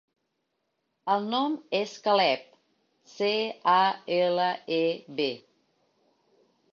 [1.15, 2.47] El nom és Caleb:
[3.11, 3.29] ce,
[3.73, 3.75] a,
[4.15, 4.47] ela,
[4.79, 4.81] e,
[5.21, 5.29] be.